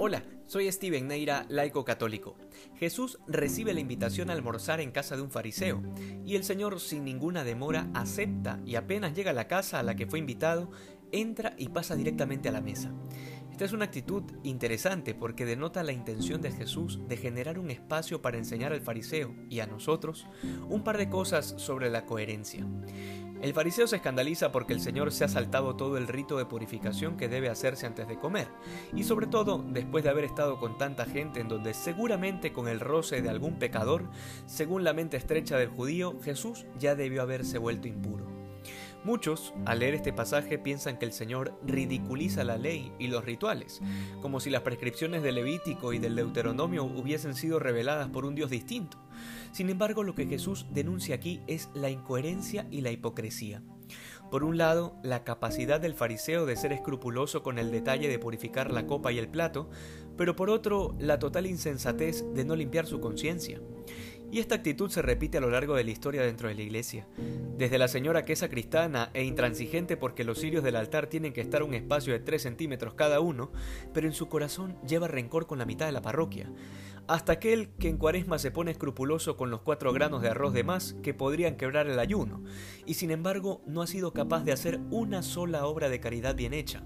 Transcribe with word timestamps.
Hola, 0.00 0.22
soy 0.46 0.70
Steven 0.70 1.08
Neira, 1.08 1.44
laico 1.48 1.84
católico. 1.84 2.36
Jesús 2.76 3.18
recibe 3.26 3.74
la 3.74 3.80
invitación 3.80 4.30
a 4.30 4.32
almorzar 4.32 4.80
en 4.80 4.92
casa 4.92 5.16
de 5.16 5.22
un 5.22 5.32
fariseo, 5.32 5.82
y 6.24 6.36
el 6.36 6.44
Señor 6.44 6.78
sin 6.78 7.04
ninguna 7.04 7.42
demora 7.42 7.90
acepta 7.94 8.60
y 8.64 8.76
apenas 8.76 9.12
llega 9.12 9.32
a 9.32 9.34
la 9.34 9.48
casa 9.48 9.80
a 9.80 9.82
la 9.82 9.96
que 9.96 10.06
fue 10.06 10.20
invitado, 10.20 10.70
entra 11.10 11.54
y 11.58 11.70
pasa 11.70 11.96
directamente 11.96 12.48
a 12.48 12.52
la 12.52 12.60
mesa. 12.60 12.92
Esta 13.50 13.64
es 13.64 13.72
una 13.72 13.86
actitud 13.86 14.22
interesante 14.44 15.16
porque 15.16 15.44
denota 15.44 15.82
la 15.82 15.90
intención 15.90 16.40
de 16.40 16.52
Jesús 16.52 17.00
de 17.08 17.16
generar 17.16 17.58
un 17.58 17.72
espacio 17.72 18.22
para 18.22 18.38
enseñar 18.38 18.72
al 18.72 18.82
fariseo 18.82 19.34
y 19.50 19.58
a 19.58 19.66
nosotros 19.66 20.28
un 20.68 20.84
par 20.84 20.96
de 20.96 21.08
cosas 21.08 21.54
sobre 21.56 21.90
la 21.90 22.06
coherencia. 22.06 22.64
El 23.40 23.54
fariseo 23.54 23.86
se 23.86 23.96
escandaliza 23.96 24.50
porque 24.50 24.72
el 24.72 24.80
Señor 24.80 25.12
se 25.12 25.24
ha 25.24 25.28
saltado 25.28 25.76
todo 25.76 25.96
el 25.96 26.08
rito 26.08 26.38
de 26.38 26.44
purificación 26.44 27.16
que 27.16 27.28
debe 27.28 27.48
hacerse 27.48 27.86
antes 27.86 28.08
de 28.08 28.18
comer, 28.18 28.48
y 28.94 29.04
sobre 29.04 29.26
todo 29.26 29.64
después 29.66 30.02
de 30.02 30.10
haber 30.10 30.24
estado 30.24 30.58
con 30.58 30.76
tanta 30.76 31.04
gente 31.04 31.40
en 31.40 31.48
donde 31.48 31.74
seguramente 31.74 32.52
con 32.52 32.66
el 32.68 32.80
roce 32.80 33.22
de 33.22 33.28
algún 33.28 33.58
pecador, 33.58 34.10
según 34.46 34.82
la 34.82 34.92
mente 34.92 35.16
estrecha 35.16 35.56
del 35.56 35.68
judío, 35.68 36.18
Jesús 36.22 36.66
ya 36.78 36.94
debió 36.94 37.22
haberse 37.22 37.58
vuelto 37.58 37.86
impuro. 37.86 38.37
Muchos, 39.04 39.54
al 39.64 39.78
leer 39.78 39.94
este 39.94 40.12
pasaje, 40.12 40.58
piensan 40.58 40.98
que 40.98 41.06
el 41.06 41.12
Señor 41.12 41.58
ridiculiza 41.64 42.44
la 42.44 42.58
ley 42.58 42.92
y 42.98 43.06
los 43.06 43.24
rituales, 43.24 43.80
como 44.20 44.40
si 44.40 44.50
las 44.50 44.62
prescripciones 44.62 45.22
del 45.22 45.36
Levítico 45.36 45.92
y 45.92 45.98
del 45.98 46.16
Deuteronomio 46.16 46.84
hubiesen 46.84 47.34
sido 47.34 47.58
reveladas 47.58 48.08
por 48.08 48.24
un 48.24 48.34
Dios 48.34 48.50
distinto. 48.50 48.98
Sin 49.52 49.70
embargo, 49.70 50.02
lo 50.02 50.14
que 50.14 50.26
Jesús 50.26 50.66
denuncia 50.70 51.14
aquí 51.14 51.40
es 51.46 51.70
la 51.74 51.90
incoherencia 51.90 52.66
y 52.70 52.80
la 52.80 52.90
hipocresía. 52.90 53.62
Por 54.30 54.44
un 54.44 54.58
lado, 54.58 54.96
la 55.02 55.24
capacidad 55.24 55.80
del 55.80 55.94
fariseo 55.94 56.44
de 56.44 56.56
ser 56.56 56.72
escrupuloso 56.72 57.42
con 57.42 57.58
el 57.58 57.70
detalle 57.70 58.08
de 58.08 58.18
purificar 58.18 58.70
la 58.72 58.86
copa 58.86 59.10
y 59.10 59.18
el 59.18 59.28
plato, 59.28 59.70
pero 60.18 60.36
por 60.36 60.50
otro, 60.50 60.94
la 60.98 61.18
total 61.18 61.46
insensatez 61.46 62.24
de 62.34 62.44
no 62.44 62.54
limpiar 62.54 62.86
su 62.86 63.00
conciencia. 63.00 63.60
Y 64.30 64.40
esta 64.40 64.56
actitud 64.56 64.90
se 64.90 65.00
repite 65.00 65.38
a 65.38 65.40
lo 65.40 65.50
largo 65.50 65.74
de 65.74 65.84
la 65.84 65.90
historia 65.90 66.22
dentro 66.22 66.48
de 66.48 66.54
la 66.54 66.62
iglesia. 66.62 67.06
Desde 67.56 67.78
la 67.78 67.88
señora 67.88 68.24
que 68.24 68.34
es 68.34 68.40
sacristana 68.40 69.10
e 69.14 69.24
intransigente 69.24 69.96
porque 69.96 70.24
los 70.24 70.38
cirios 70.38 70.62
del 70.62 70.76
altar 70.76 71.06
tienen 71.06 71.32
que 71.32 71.40
estar 71.40 71.62
un 71.62 71.74
espacio 71.74 72.12
de 72.12 72.20
3 72.20 72.42
centímetros 72.42 72.94
cada 72.94 73.20
uno, 73.20 73.50
pero 73.94 74.06
en 74.06 74.12
su 74.12 74.28
corazón 74.28 74.76
lleva 74.86 75.08
rencor 75.08 75.46
con 75.46 75.58
la 75.58 75.64
mitad 75.64 75.86
de 75.86 75.92
la 75.92 76.02
parroquia, 76.02 76.52
hasta 77.08 77.32
aquel 77.32 77.70
que 77.78 77.88
en 77.88 77.96
cuaresma 77.96 78.38
se 78.38 78.50
pone 78.50 78.70
escrupuloso 78.70 79.38
con 79.38 79.50
los 79.50 79.62
cuatro 79.62 79.94
granos 79.94 80.20
de 80.20 80.28
arroz 80.28 80.52
de 80.52 80.62
más 80.62 80.94
que 81.02 81.14
podrían 81.14 81.56
quebrar 81.56 81.86
el 81.86 81.98
ayuno, 81.98 82.44
y 82.84 82.94
sin 82.94 83.10
embargo 83.10 83.62
no 83.66 83.80
ha 83.80 83.86
sido 83.86 84.12
capaz 84.12 84.44
de 84.44 84.52
hacer 84.52 84.78
una 84.90 85.22
sola 85.22 85.64
obra 85.64 85.88
de 85.88 86.00
caridad 86.00 86.36
bien 86.36 86.52
hecha. 86.52 86.84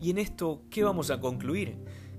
Y 0.00 0.10
en 0.10 0.18
esto, 0.18 0.62
¿qué 0.70 0.84
vamos 0.84 1.10
a 1.10 1.18
concluir? 1.18 1.78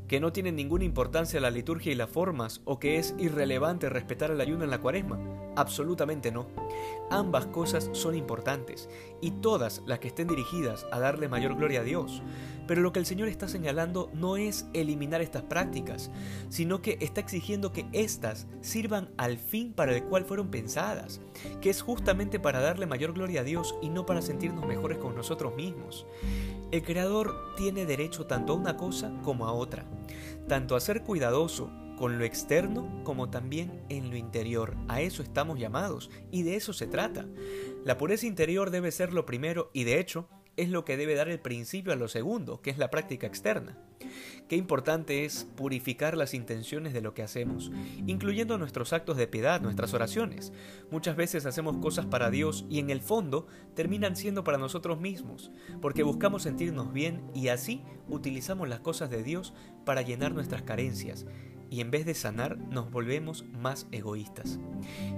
Que 0.10 0.20
no 0.20 0.34
tiene 0.34 0.52
ninguna 0.52 0.86
importancia 0.86 1.40
la 1.40 1.52
liturgia 1.52 1.92
y 1.92 1.96
las 1.96 2.10
formas, 2.10 2.62
o 2.66 2.80
que 2.80 2.98
es 2.98 3.14
irrelevante 3.20 3.90
respetar 3.90 4.32
el 4.32 4.42
ayuno 4.42 4.64
en 4.64 4.72
la 4.72 4.82
cuaresma. 4.82 5.20
Absolutamente 5.56 6.32
no. 6.32 6.48
Ambas 7.12 7.46
cosas 7.46 7.90
son 7.94 8.16
importantes, 8.16 8.90
y 9.22 9.32
todas 9.32 9.84
las 9.86 10.00
que 10.00 10.08
estén 10.08 10.28
dirigidas 10.28 10.88
a 10.92 11.00
darle 11.00 11.28
mayor 11.28 11.56
gloria 11.56 11.82
a 11.82 11.84
Dios. 11.84 12.24
Pero 12.66 12.82
lo 12.82 12.92
que 12.92 13.00
el 13.00 13.06
Señor 13.06 13.28
está 13.28 13.48
señalando 13.48 14.10
no 14.14 14.36
es 14.36 14.68
eliminar 14.74 15.22
estas 15.22 15.44
prácticas, 15.44 16.10
sino 16.50 16.82
que 16.82 16.98
está 17.02 17.22
exigiendo 17.22 17.72
que 17.72 17.86
éstas 17.94 18.48
sirvan 18.62 19.10
al 19.18 19.38
fin 19.38 19.74
para 19.74 19.96
el 19.96 20.04
cual 20.04 20.26
fueron 20.26 20.50
pensadas, 20.50 21.22
que 21.62 21.70
es 21.70 21.84
justamente 21.84 22.40
para 22.40 22.62
darle 22.62 22.88
mayor 22.88 23.14
gloria 23.14 23.42
a 23.42 23.44
Dios 23.44 23.76
y 23.82 23.90
no 23.90 24.08
para 24.08 24.24
sentirnos 24.24 24.66
mejores 24.66 24.98
con 24.98 25.16
nosotros 25.16 25.56
mismos. 25.56 26.08
El 26.72 26.84
Creador 26.84 27.56
tiene 27.58 27.88
derecho 27.88 28.28
tanto 28.28 28.53
a 28.53 28.56
una 28.56 28.78
cosa 28.78 29.12
como 29.23 29.48
a 29.48 29.53
otra, 29.53 29.86
tanto 30.48 30.75
a 30.75 30.80
ser 30.80 31.02
cuidadoso 31.02 31.72
con 31.98 32.20
lo 32.20 32.25
externo 32.25 33.02
como 33.03 33.31
también 33.31 33.84
en 33.90 34.12
lo 34.12 34.16
interior. 34.16 34.78
A 34.88 35.02
eso 35.02 35.24
estamos 35.24 35.57
llamados 35.57 36.12
y 36.31 36.44
de 36.44 36.56
eso 36.56 36.72
se 36.72 36.85
trata. 36.85 37.25
La 37.84 37.97
pureza 37.97 38.28
interior 38.28 38.69
debe 38.69 38.91
ser 38.91 39.13
lo 39.13 39.25
primero 39.25 39.72
y 39.74 39.84
de 39.84 40.00
hecho 40.00 40.30
es 40.62 40.70
lo 40.70 40.86
que 40.86 40.97
debe 40.97 41.16
dar 41.16 41.30
el 41.30 41.40
principio 41.40 41.94
a 41.94 41.96
lo 41.96 42.08
segundo, 42.08 42.62
que 42.62 42.70
es 42.70 42.78
la 42.78 42.90
práctica 42.90 43.28
externa. 43.28 43.78
Qué 44.47 44.56
importante 44.56 45.25
es 45.25 45.47
purificar 45.56 46.18
las 46.18 46.34
intenciones 46.34 46.94
de 46.94 47.02
lo 47.02 47.14
que 47.14 47.22
hacemos, 47.22 47.72
incluyendo 48.08 48.58
nuestros 48.58 48.94
actos 48.94 49.18
de 49.18 49.28
piedad, 49.28 49.62
nuestras 49.62 49.94
oraciones. 49.94 50.52
Muchas 50.90 51.16
veces 51.16 51.46
hacemos 51.46 51.78
cosas 51.78 52.08
para 52.08 52.30
Dios 52.30 52.66
y 52.69 52.80
en 52.80 52.90
el 52.90 53.02
fondo 53.02 53.48
terminan 53.75 54.16
siendo 54.16 54.44
para 54.44 54.58
nosotros 54.58 55.00
mismos, 55.00 55.52
porque 55.81 56.03
buscamos 56.03 56.44
sentirnos 56.44 56.92
bien 56.92 57.22
y 57.34 57.50
así 57.50 57.84
utilizamos 58.08 58.68
las 58.68 58.80
cosas 58.80 59.09
de 59.09 59.24
Dios 59.24 59.53
para 59.86 60.02
llenar 60.02 60.34
nuestras 60.34 60.64
carencias 60.64 61.25
y 61.69 61.81
en 61.81 61.91
vez 61.91 62.06
de 62.06 62.13
sanar 62.13 62.57
nos 62.57 62.91
volvemos 62.91 63.46
más 63.59 63.88
egoístas. 63.91 64.59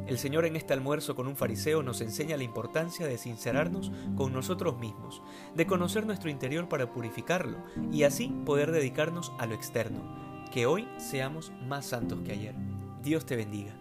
El 0.07 0.17
Señor 0.17 0.45
en 0.45 0.55
este 0.55 0.73
almuerzo 0.73 1.15
con 1.15 1.27
un 1.27 1.35
fariseo 1.35 1.83
nos 1.83 2.01
enseña 2.01 2.37
la 2.37 2.43
importancia 2.43 3.07
de 3.07 3.17
sincerarnos 3.17 3.91
con 4.15 4.33
nosotros 4.33 4.77
mismos, 4.77 5.21
de 5.55 5.65
conocer 5.65 6.05
nuestro 6.05 6.29
interior 6.29 6.67
para 6.69 6.91
purificarlo 6.91 7.57
y 7.91 8.03
así 8.03 8.27
poder 8.45 8.71
dedicarnos 8.71 9.31
a 9.39 9.45
lo 9.45 9.55
externo. 9.55 10.21
Que 10.51 10.65
hoy 10.65 10.87
seamos 10.97 11.51
más 11.67 11.85
santos 11.85 12.19
que 12.25 12.33
ayer. 12.33 12.55
Dios 13.01 13.25
te 13.25 13.35
bendiga. 13.35 13.73